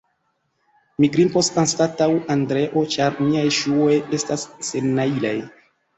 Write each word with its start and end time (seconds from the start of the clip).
mi 1.03 1.09
grimpos 1.17 1.49
anstataŭ 1.63 2.09
Andreo, 2.37 2.85
ĉar 2.95 3.21
miaj 3.27 3.47
ŝuoj 3.59 4.01
estas 4.19 4.47
sennajlaj. 4.71 5.37